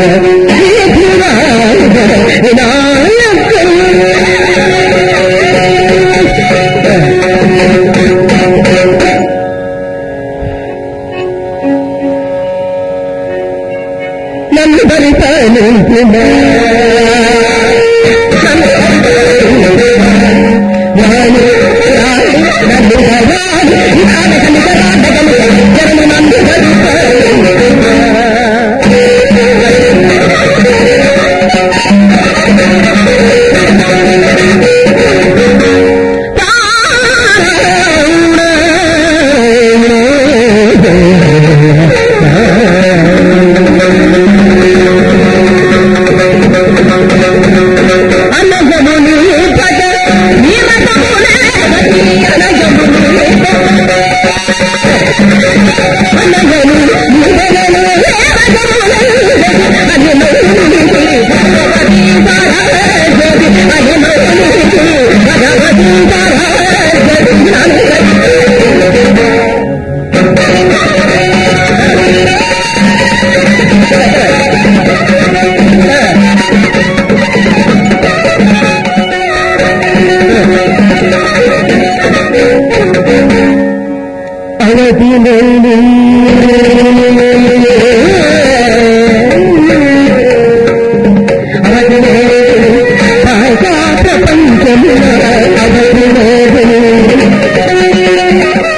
[0.00, 0.19] నన్ను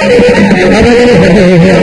[0.02, 1.81] ¡Vamos a ver!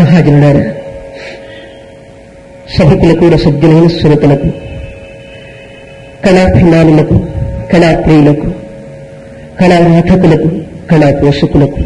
[0.00, 0.62] మహాజనుడారా
[2.76, 4.48] సభికులకు రసజ్ఞులైన సురతులకు
[6.24, 7.16] కళాభిమానులకు
[7.72, 8.48] కళాప్రియులకు
[9.60, 10.48] కళారాధకులకు
[10.91, 11.81] కళా పోషకులకు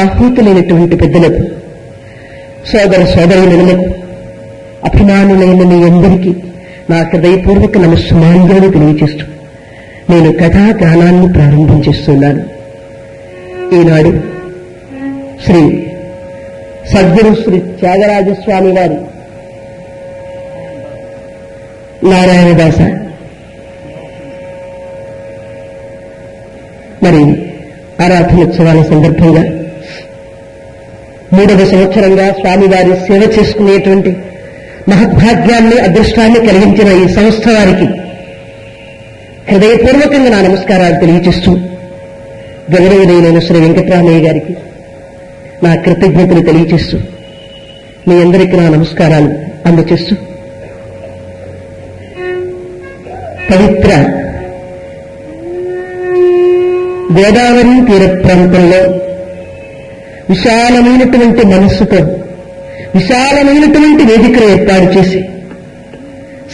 [0.00, 1.42] ఆహూతులైనటువంటి పెద్దలకు
[2.72, 3.94] సోదర సోదరులకు
[4.84, 6.32] అభిమానులైన మీ అందరికీ
[6.90, 9.24] నా హృదయపూర్వక నమస్సుమాన్యాన్ని తెలియజేస్తూ
[10.10, 12.42] నేను కథా గానాన్ని ప్రారంభం చేస్తున్నాను.
[13.74, 14.12] ఈనాడు
[15.44, 15.62] శ్రీ
[16.92, 18.98] సద్గురు శ్రీ త్యాగరాజస్వామి వారి
[22.10, 22.80] నారాయణదాస.
[27.04, 27.51] మరి
[28.00, 29.42] ఆరాధనోత్సవాల సందర్భంగా
[31.32, 34.10] మూడవ సంవత్సరంగా స్వామివారి సేవ చేసుకునేటువంటి
[34.88, 37.88] మహద్భాగ్యాన్ని అదృష్టాన్ని కలిగించిన ఈ సంస్థ వారికి
[39.50, 41.52] హృదయపూర్వకంగా నా నమస్కారాలు తెలియజేస్తూ
[42.72, 44.54] గౌరవనీయులైన శ్రీ వెంకటరామయ్య గారికి
[45.62, 46.98] నా కృతజ్ఞతలు తెలియజేస్తూ
[48.08, 49.30] మీ అందరికీ నా నమస్కారాలు
[49.66, 50.14] అందచేస్తూ
[53.50, 53.90] పవిత్ర
[57.14, 58.80] గోదావరి తీర ప్రాంతంలో
[60.30, 62.00] విశాలమైనటువంటి మనస్సుతో
[62.94, 65.20] విశాలమైనటువంటి వేదికను ఏర్పాటు చేసి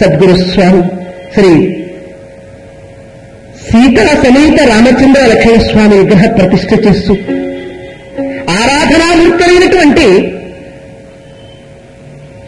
[0.00, 0.82] సద్గురు స్వామి
[1.34, 1.50] శ్రీ
[3.64, 7.14] సీతా సమేత రామచంద్ర లక్ష్మణస్వామి విగ్రహ ప్రతిష్ఠ చేస్తూ
[8.58, 10.06] ఆరాధనామూర్తమైనటువంటి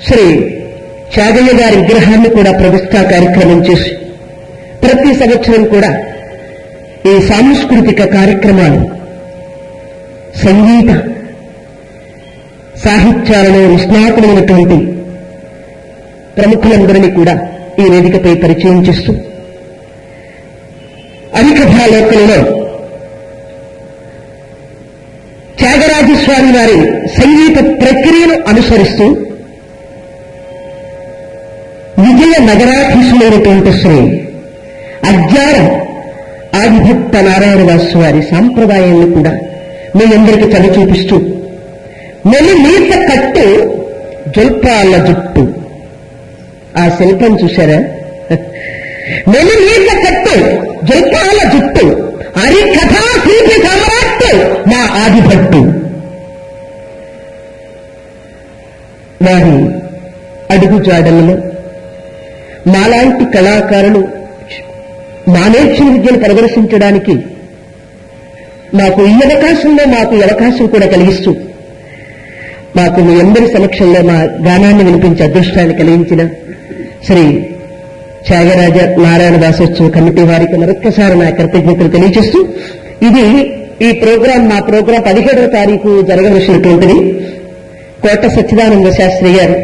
[0.07, 0.25] శ్రీ
[1.14, 3.90] చాగయ్య గారి విగ్రహాన్ని కూడా ప్రతిష్టా కార్యక్రమం చేసి
[4.83, 5.90] ప్రతి సంవత్సరం కూడా
[7.07, 8.80] ఈ సాంస్కృతిక కార్యక్రమాలు
[10.38, 10.90] సంగీత
[12.85, 14.78] సాహిత్యాలలో నిష్ణాతులైనటువంటి
[16.38, 17.35] ప్రముఖులందరినీ కూడా
[17.80, 19.12] ఈ వేదికపై పరిచయం చేస్తూ
[21.35, 22.38] అధికథాలోకంలో
[25.59, 26.78] త్యాగరాజస్వామి వారి
[27.19, 29.07] సంగీత ప్రక్రియను అనుసరిస్తూ
[31.99, 33.99] విజయ నగరాధీశులైనటువంటి శ్రీ
[35.04, 35.57] అజ్ఞాన
[36.54, 39.33] ఆదిభక్త నారాయణదాసు వారి సాంప్రదాయాన్ని కూడా
[39.97, 41.16] మీ అందరికీ చవి చూపిస్తూ
[42.26, 43.45] మెలి నీత కట్టు
[44.37, 45.54] జుల్పాల జుట్టు.
[46.78, 47.78] ఆ శిల్పం చూశారా?
[49.28, 50.35] మెలి నీత కట్టు
[50.87, 51.87] జుల్పాల జుట్టు.
[52.45, 54.37] అరి కథా శిల్పి సమ్రాట్
[54.69, 55.61] మా ఆదిభట్టు
[59.26, 59.57] వారి
[60.50, 61.37] అడుగుజాడలలో
[62.66, 64.09] మాలాంటి కళాకారులు
[65.28, 67.14] మానేర్చిన విద్యను ప్రదర్శించడానికి
[68.74, 71.30] మాకు ఈ అవకాశంలో మాకు ఈ అవకాశం కూడా కలిగిస్తూ
[72.76, 76.22] మాకు మీ అందరి సమక్షంలో మా గానాన్ని వినిపించే అదృష్టాన్ని కలిగించిన
[77.06, 77.24] శ్రీ
[78.26, 82.40] త్యాగరాజ నారాయణ దాసోత్సవ కమిటీ వారికి మరొక్కసారి నా కృతజ్ఞతలు తెలియజేస్తూ
[83.08, 83.24] ఇది
[83.86, 86.96] ఈ ప్రోగ్రాం మా ప్రోగ్రాం పదిహేడవ తారీఖు జరగవలసినటువంటిది.
[88.02, 89.56] కోట సచ్చిదానంద శాస్త్రి గారు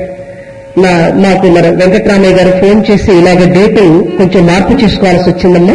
[0.79, 5.75] నా మాకు మన వెంకట్రామయ్య గారు ఫోన్ చేసి ఇలాగ డేటు కొంచెం మార్పు చేసుకోవాల్సి వచ్చిందమ్మా.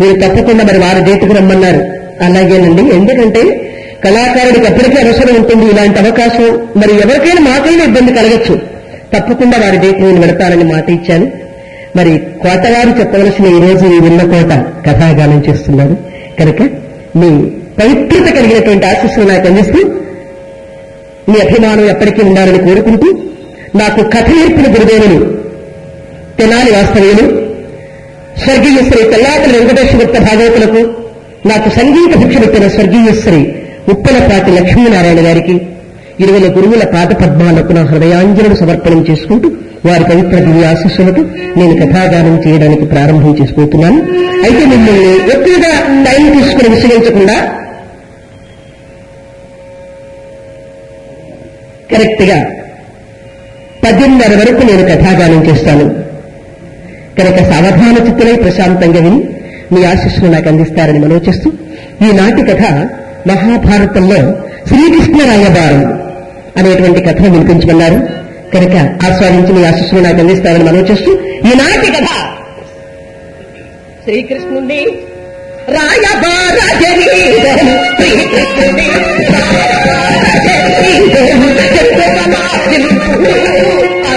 [0.00, 1.80] మీరు తప్పకుండా మరి వారి డేటుకు రమ్మన్నారు.
[2.24, 2.82] అలాగేనండి.
[2.82, 3.70] ఎందుకంటే
[4.04, 6.68] కళాకారుడికి ఎప్పటికీ అవసరం ఉంటుంది ఇలాంటి అవకాశం.
[6.76, 8.56] మరి ఎవరికైనా మాకైనా ఇబ్బంది కలగచ్చు.
[9.16, 11.32] తప్పకుండా వారి డేట్ నేను పెడతానని మాట ఇచ్చాను.
[11.96, 14.52] మరి కోటగారు చెప్పవలసిన ఈ రోజు ఈ విన్న కోట
[14.88, 15.96] కథాగానం చేస్తున్నారు.
[16.40, 16.62] కనుక
[17.16, 17.50] మీ
[17.82, 19.90] పవిత్రత కలిగినటువంటి ఆశస్సులు నాకు అందిస్తూ
[21.28, 23.18] మీ అభిమానం ఎప్పటికీ ఉండాలని కోరుకుంటూ
[23.78, 25.18] నాకు కథ నేర్పిన గురుదేవులు
[26.38, 27.24] తెనాలి వాస్తవ్యులు
[28.42, 30.80] స్వర్గీయ శ్రీ తెల్లాపల్లి వెంకటేశ్వరత్త భాగవతులకు
[31.50, 33.40] నాకు సంగీత భిక్ష పెట్టిన స్వర్గీయ శ్రీ
[33.92, 35.54] ఉప్పలపాటి లక్ష్మీనారాయణ గారికి
[36.22, 39.48] ఇరువుల గురువుల పాద పద్మాలకు నా హృదయాంజలను సమర్పణం చేసుకుంటూ
[39.86, 41.22] వారి పవిత్ర దివ్య ఆశీస్సులతో
[41.58, 44.00] నేను కథాగానం చేయడానికి ప్రారంభం చేసుకుంటున్నాను.
[44.44, 45.70] అయితే మిమ్మల్ని ఎక్కువగా
[46.06, 47.36] టైం తీసుకుని విసిగించకుండా
[51.92, 52.38] కరెక్ట్గా
[53.84, 55.84] పద్దెనిమిదిన్నర వరకు నేను కథాగానం చేస్తాను.
[57.18, 59.28] కనుక సావధాన చిత్తులై ప్రశాంతంగా విని
[59.72, 61.50] మీ ఆశీస్సులు నాకు అందిస్తారని మనోచిస్తూ చేస్తూ
[62.02, 62.62] ఈనాటి కథ
[63.28, 64.16] మహాభారతంలో
[64.66, 66.02] శ్రీకృష్ణ రాయబారం
[66.56, 68.08] అనేటువంటి కథను వినిపించమన్నారు.
[68.54, 71.12] కనుక ఆస్వాదించి మీ ఆశీస్సులు నాకు అందిస్తారని మనోచిస్తూ చేస్తూ
[71.50, 72.08] ఈనాటి కథ.
[74.04, 74.80] శ్రీకృష్ణుడి
[75.68, 78.88] రాయబార జరీదము శ్రీకృష్ణుడి
[84.04, 84.14] ఆ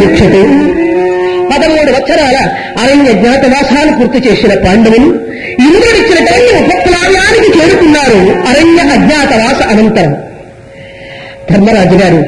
[0.00, 0.42] దీక్షతే
[1.50, 2.38] పదమూడు వత్సరాల
[2.82, 5.08] అరణ్య జ్ఞాతవాసాలు పూర్తి చేసిన పాండవులు
[5.64, 10.12] ఇంద్రుడిచ్చిన ఇంద్రుడిచ్చినటువంటి ఉపప్లావ్యానికి చేరుకున్నారు అరణ్య అజ్ఞాతవాస అనంతరం.
[11.50, 12.20] ధర్మరాజు గారు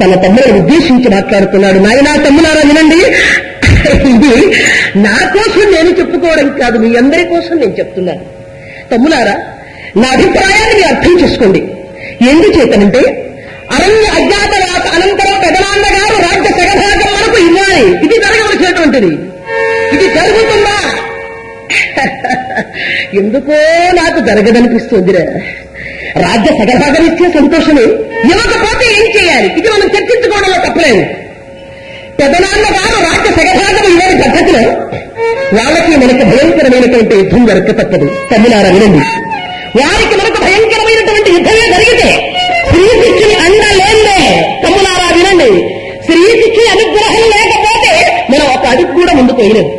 [0.00, 1.78] తన తమ్ములను ఉద్దేశించి మాట్లాడుతున్నాడు.
[1.78, 3.00] నాయనా తమ్ములారా వినండి.
[4.12, 4.34] ఇది
[5.06, 8.24] నా కోసం నేను చెప్పుకోవడం కాదు మీ అందరి కోసం నేను చెప్తున్నాను.
[8.92, 9.34] తమ్ములారా
[9.96, 11.62] నా అభిప్రాయాన్ని మీరు అర్థం చేసుకోండి.
[12.30, 13.02] ఎందుచేతనంటే
[13.70, 14.52] అరణ్య అజ్ఞాత
[14.94, 17.84] అనంతరం పెదనాన్న గారు రాజ్య సగభాగం వరకు ఇవ్వాలి.
[18.04, 19.12] ఇది జరగవలసినటువంటిది.
[19.94, 20.76] ఇది జరుగుతుందా?
[23.18, 23.56] ఎందుకో
[23.92, 25.24] నాకు జరగదనిపిస్తుందిరా.
[26.16, 27.86] రాజ్య సగభాగం ఇచ్చే సంతోషమే.
[28.32, 29.48] ఇవ్వకపోతే ఏం చేయాలి?
[29.58, 31.02] ఇది మనం చర్చించుకోవడంలో తప్పలేదు.
[32.20, 34.62] పెదనాన్న గారు రాజ్య సగభాగం ఇవ్వని పద్ధతిలో
[35.54, 39.02] వాళ్ళకి మనకు భయంకరమైనటువంటి యుద్ధం దొరక తప్పదు తమ్ములారా వినండి.
[39.78, 42.33] వారికి మనకు భయంకరమైనటువంటి యుద్ధమే జరిగితే
[49.14, 49.70] ముందుకు వేయలేము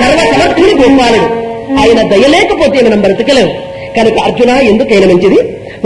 [0.00, 1.40] సర్వ సమర్థుని గోపాలుడు
[1.80, 3.52] ఆయన దయలేకపోతే మనం బ్రతకలేము.
[3.96, 5.38] కనుక అర్జున ఎందుకైనా మంచిది?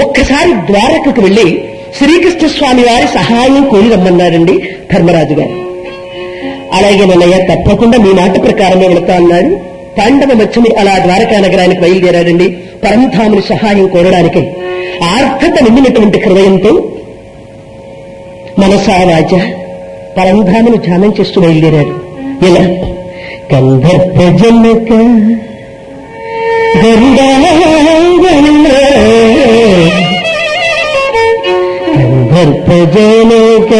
[0.05, 1.65] ఒక్కసారి ద్వారకకు వెళ్ళి
[1.99, 4.53] శ్రీకృష్ణ స్వామి వారి సహాయం కోరి రమ్మన్నారండి
[4.93, 5.55] ధర్మరాజు గారు.
[6.73, 9.75] అలాగే నన్నయ్య తప్పకుండా మీ మాట ప్రకారమే వెళతా అన్నాడు.
[9.99, 12.49] పాండవ మధ్యమి అలా ద్వారకా నగరానికి బయలుదేరాడండి
[12.85, 14.43] పరంధాముని సహాయం కోరడానికి.
[15.05, 16.89] ఆర్థత నిండినటువంటి హృదయంతో
[18.59, 19.39] మనసా వాచ
[20.17, 22.04] పరంధాముని ధ్యానం చేస్తూ బయలుదేరాడు
[22.43, 22.65] ఇలా.
[23.53, 24.91] గంధర్వ జనక
[31.95, 33.73] గంధర్వ జనక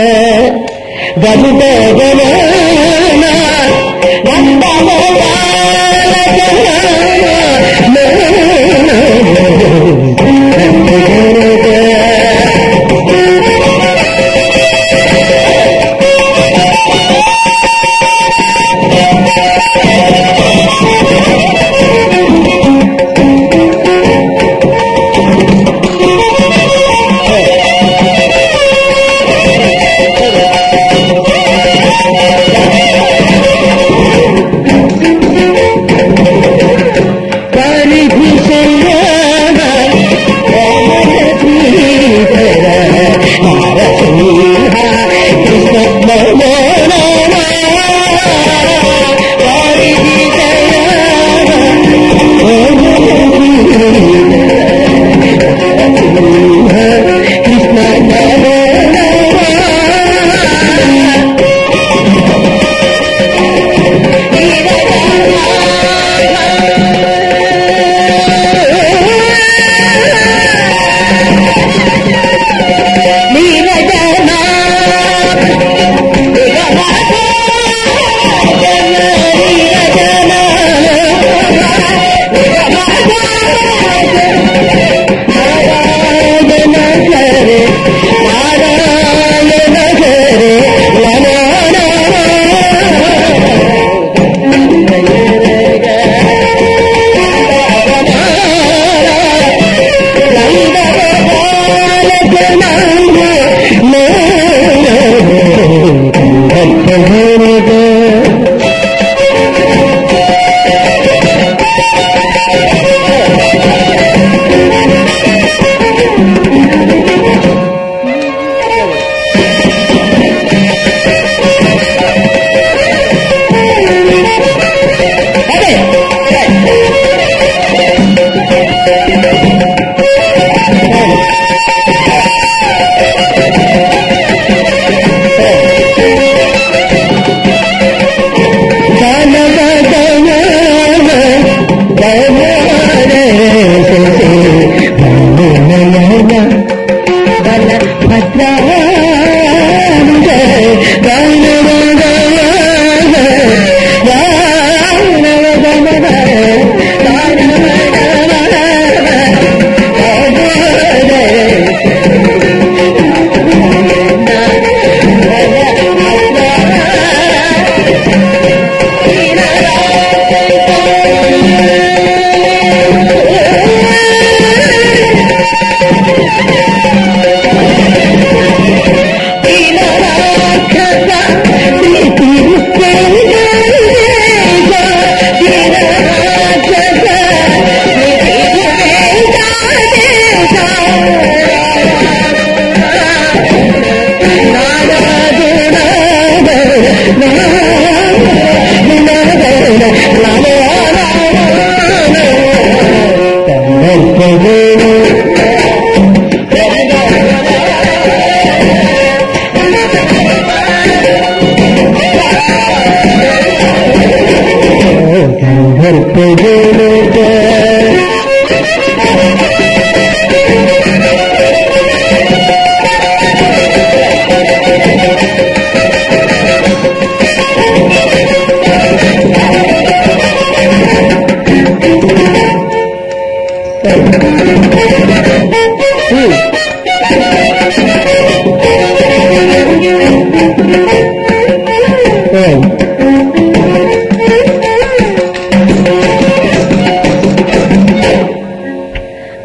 [1.25, 1.63] గరుడ
[1.99, 3.25] గణన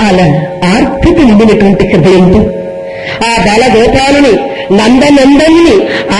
[0.07, 0.25] అలా
[0.69, 2.41] ఆర్థిక నిండినటువంటి హృదయంతో
[3.25, 4.33] ఆ బాలగోపాలని
[4.71, 5.75] నందనందని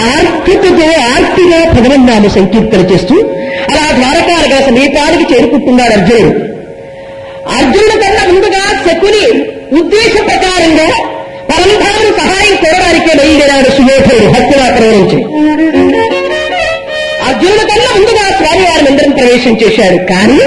[0.08, 3.16] ఆర్థికతో ఆర్తిగా భగవన్నామ సంకీర్తన చేస్తూ
[3.72, 6.32] అలా ద్వారకాలుగా సమీపానికి చేరుకుంటున్నాడు అర్జునుడు.
[7.58, 9.24] అర్జునుడు కన్నా ముందుగా శకుని
[9.80, 10.88] ఉద్దేశ ప్రకారంగా
[11.50, 14.92] పరంధాను సహాయం కోరడానికే బయలుదేరాడు సుయోధుడు హత్యవాకరం
[19.20, 19.98] ప్రవేశం చేశాడు.
[19.98, 20.40] కానీ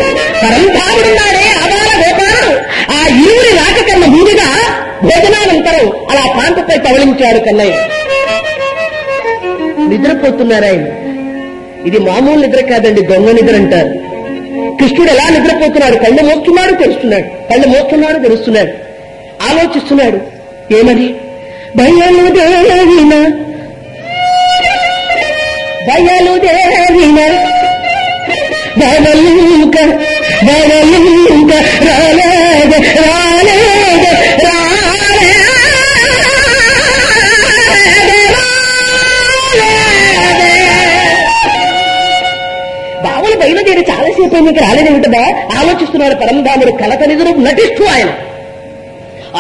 [0.43, 2.59] పరంధాముడున్నాడే ఆధార గోపాలుడు
[2.93, 4.49] ఆ ఇరువురి రాక కన్నా ముందుగా
[5.03, 7.75] భోజనానంతరం అలా ప్రాంతపై తవలించాడు కన్నయ్య.
[9.89, 10.87] నిద్రపోతున్నారు ఆయన.
[11.87, 13.89] ఇది మామూలు నిద్ర కాదండి దొంగ నిద్ర అంటారు.
[14.81, 15.97] కృష్ణుడు ఎలా నిద్రపోతున్నాడు?
[15.97, 17.29] కళ్ళు మోస్తున్నాడు తెలుస్తున్నాడు.
[17.53, 18.73] కళ్ళు మోస్తున్నాడు తెలుస్తున్నాడు.
[19.51, 20.21] ఆలోచిస్తున్నాడు.
[20.75, 21.09] ఏమని
[21.77, 23.15] బయలుదేరిన
[25.89, 27.21] బయలుదేరిన
[28.79, 29.77] బయలుక
[30.47, 31.53] బయలుక
[31.87, 34.07] రాలేద రాలేద
[43.05, 45.23] బావులు బయలుదేరి చాలాసేపు మీకు రాలేదేమిటదా
[45.59, 48.11] ఆలోచిస్తున్నాడు పరంధాముడు కలకనిదురు నటిస్తూ ఆయన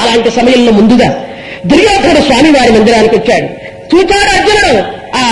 [0.00, 1.08] అలాంటి సమయంలో ముందుగా
[1.64, 3.48] దుర్యాక్రోల స్వామి వారి మందిరానికి వచ్చాడు
[3.92, 4.72] చూచాడు అర్జునుడు
[5.16, 5.24] ఆ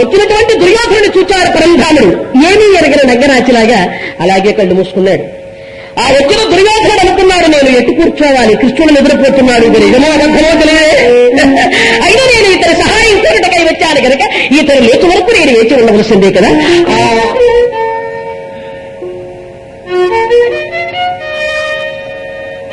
[0.00, 2.08] వచ్చినటువంటి దుర్యోధనుడు చూచాడు పరంధాముడు.
[2.50, 3.80] ఏమీ ఎరగిన నగ్గరాచిలాగా
[4.24, 5.24] అలాగే కళ్ళు మూసుకున్నాడు.
[6.02, 8.54] ఆ వచ్చిన దుర్యోధనుడు అనుకున్నాడు నేను ఎట్టు కూర్చోవాలి?
[8.62, 10.88] కృష్ణుడు నిద్రపోతున్నాడు ఇది నిజమో అబద్ధమో తెలియదే
[12.06, 14.22] అయినా నేను ఇతని సహాయం కోరటకై వచ్చాను కనుక
[14.60, 16.50] ఇతను లేచి వరకు నేను వేచి ఉండవలసిందే కదా.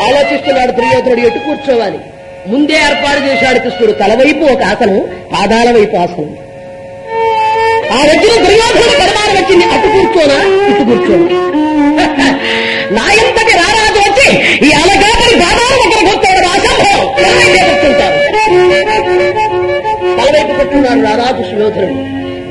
[0.05, 1.99] ఆలోచిస్తున్నాడు దుర్యోధనుడు ఎటు కూర్చోవాలి?
[2.51, 3.93] ముందే ఏర్పాటు చేశాడు కృష్ణుడు.
[4.01, 4.97] తలవైపు ఒక ఆసనం
[5.33, 6.29] పాదాల వైపు ఆసనం.
[7.91, 10.37] ఆ వచ్చిన దుర్యోధన పరిమాణం వచ్చింది అటు కూర్చోనా
[10.69, 11.27] ఇటు కూర్చోనా.
[12.95, 14.27] నా ఇంతటి రారాజు వచ్చి
[14.65, 17.03] ఈ అలగాపరి పాదాల దగ్గర కూర్చోవడం అసంభవం.
[17.67, 18.17] కూర్చుంటారు?
[20.17, 21.95] తలవైపు కూర్చున్నాడు రారాజు సుయోధనుడు.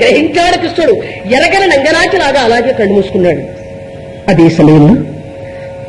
[0.00, 0.94] గ్రహించాడు కృష్ణుడు.
[1.30, 3.42] ఎరగని నంగరాజులాగా అలాగే కళ్ళు మూసుకున్నాడు.
[4.28, 4.94] అదే సమయంలో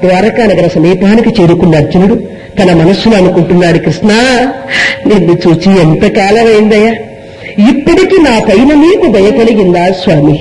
[0.04, 2.16] ద్వారకా నగర సమీపానికి చేరుకున్న అర్జునుడు
[2.60, 4.10] తన మనస్సును అనుకుంటున్నాడు కృష్ణ
[5.08, 6.92] నిన్ను చూచి ఎంత కాలమైందయ్యా?
[7.69, 10.38] ఇప్పటికి నా పైన నీకు దయ కలిగిందా స్వామి?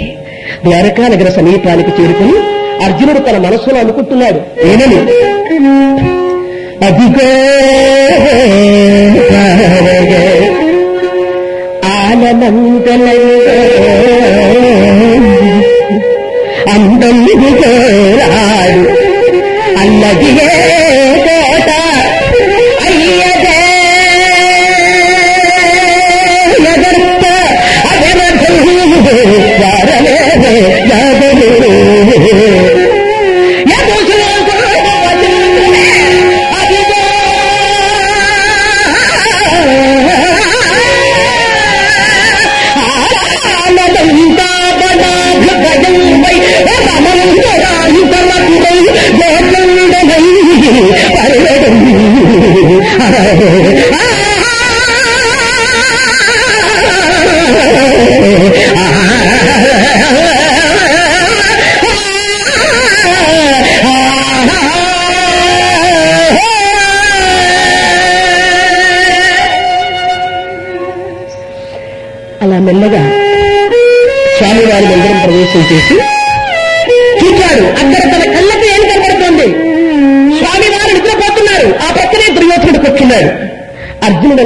[0.64, 2.37] ద్వారకా నగర సమీపానికి చేరుకుని
[2.85, 4.40] అర్జునుడు తన మనస్సులో అనుకుంటున్నాడు.
[4.70, 4.98] ఏమని?
[6.87, 7.28] అదిగో
[11.90, 13.06] ఆనమందల
[16.74, 17.18] అందం
[19.83, 20.79] అల్లదియే కోట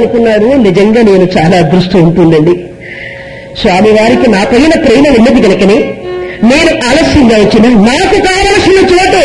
[0.05, 2.53] అనుకున్నాడు నిజంగా నేను చాలా అదృష్టం ఉంటుందండి.
[3.61, 5.77] స్వామివారికి నా పైన ప్రేమ ఉన్నది కనుకనే
[6.43, 9.23] నేను ఆలస్యంగా వచ్చిన నాకు కావలసిన చోటు.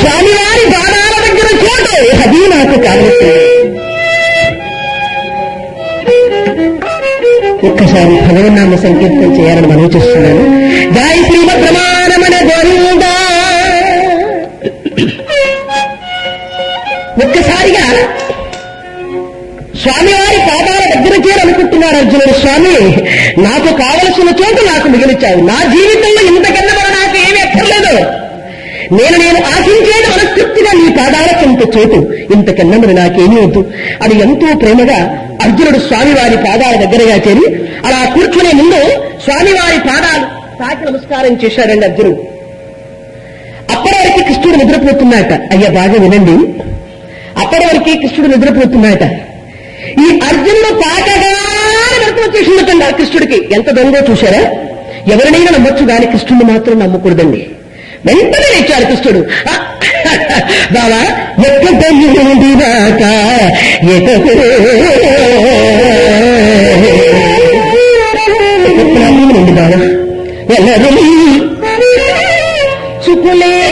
[0.00, 1.94] స్వామివారి బాణాల దగ్గర చోటు.
[2.22, 3.42] అది నాకు కావలసింది.
[7.66, 10.44] ఒక్కసారి భగవన్నామ సంకీర్తన చేయాలని మనవి చేస్తున్నాను.
[10.94, 13.02] జై శ్రీమద్ ప్రమాణమన గోవింద.
[17.24, 17.84] ఒక్కసారిగా
[19.82, 22.40] స్వామివారి పాదాల దగ్గర చేయాలనుకుంటున్నారు అర్జునుడు.
[22.40, 22.74] స్వామి
[23.42, 27.42] నాకు కావలసిన చోటు నాకు మిగిలిచావు నా జీవితంలో ఇంతకన్నా మనం నాకు ఏమీ
[28.92, 31.98] నేను నేను ఆశించేది మనస్తృప్తిగా నీ పాదాలకు ఇంత చోటు.
[32.32, 33.72] ఇంతకన్నా మరి నాకేమీ వద్దు.
[34.02, 34.98] అది ఎంతో ప్రేమగా
[35.42, 37.46] అర్జునుడు స్వామివారి పాదాల దగ్గరగా చేరి
[37.86, 38.80] అలా కూర్చునే ముందు
[39.24, 40.24] స్వామివారి పాదాలు
[40.58, 42.16] తాకి నమస్కారం చేశాడండి అర్జునుడు.
[43.70, 46.36] అప్పటి వరకు కృష్ణుడు నిద్రపోతున్నాట అయ్యా బాగా వినండి.
[47.40, 49.31] అప్పటి వరకు కృష్ణుడు నిద్రపోతున్నాట
[50.00, 51.32] ఈ అర్జునుడు పాటగా
[51.94, 54.42] వరకు వచ్చేసిందటండి ఆ కృష్ణుడికి ఎంత దొంగో చూశారా
[55.12, 57.42] ఎవరినైనా నమ్మొచ్చు కానీ కృష్ణుడిని మాత్రం నమ్మకూడదండి
[58.06, 59.58] వెంటనే లేచాడు కృష్ణుడు బాబా
[60.74, 61.02] బావా
[61.60, 63.02] ఎక్కడ నుండి రాక
[63.88, 64.32] ఎల్లరూ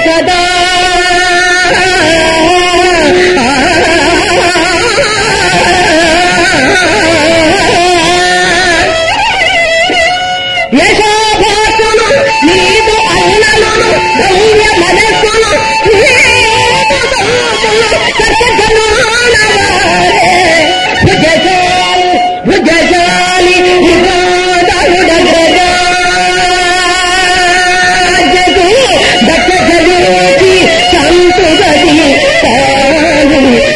[0.06, 0.40] కదా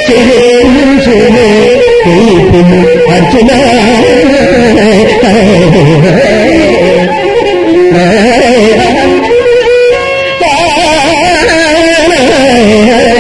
[0.07, 0.43] చెరే
[1.05, 1.49] చెరే
[3.15, 3.51] అర్జున
[12.77, 13.14] Yeah.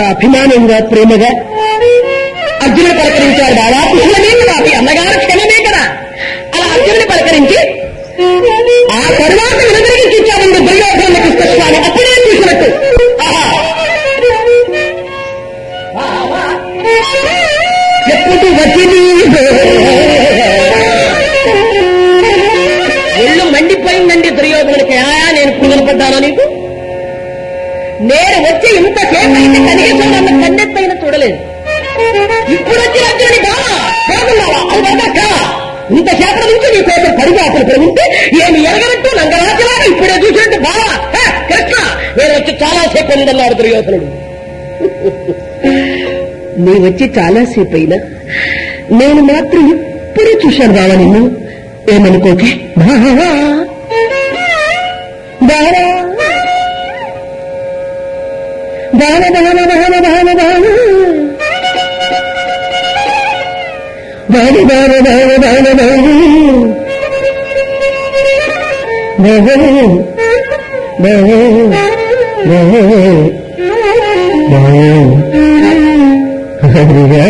[0.00, 1.30] అభిమానంగా ప్రేమగా
[2.62, 3.54] అర్జునుడు పలకరించాడు.
[3.54, 5.82] బాబా కృష్ణమే కదా మీ అన్నగారు క్షణమే కదా.
[6.54, 7.58] అలా అర్జునుడు పలకరించి
[8.92, 11.76] ఆ తరువాత వినదరికి ఇచ్చామండి దుర్యోధన కృష్ణస్వామి.
[11.76, 12.68] అప్పుడే చూసినట్టు.
[18.12, 18.84] ఎప్పుడు వచ్చి
[23.22, 24.94] ఒళ్ళు మండిపోయిందండి దుర్యోధనుడికి.
[24.94, 26.51] ఆయా నేను ఇప్పుడు కనపడ్డానా నీకు?
[28.10, 31.38] నేను వచ్చి ఇంతసేపు అయితే కనీసం నన్ను కన్నెత్తైనా చూడలేదు.
[32.54, 33.70] ఇప్పుడు వచ్చి అర్జునుడి బావా
[34.10, 34.88] బాగున్నావా అది
[35.96, 38.04] ఇంతసేపటి నుంచి నీ కోసం పడిగాపులు పెరుగుంటే
[38.42, 40.88] ఏమి ఎరగనట్టు నంగరాజులాగా ఇప్పుడే చూసినట్టు బావా
[41.50, 41.74] కృష్ణ
[42.18, 44.08] నేను వచ్చి చాలా సేపు ఉందన్నాడు దుర్యోధనుడు.
[46.64, 47.98] నీ వచ్చి చాలాసేపు అయినా
[48.98, 51.22] నేను మాత్రం ఇప్పుడే చూశాను బావా నిన్ను.
[51.92, 52.50] ఏమనుకోకే?
[52.80, 53.12] బావా
[55.48, 55.88] బావా.
[59.02, 60.62] బావ బావ బావ బావ బావ
[64.32, 66.22] బావ బావ బావ బావ బావ బావ బావ
[76.74, 77.22] ఎప్పుడు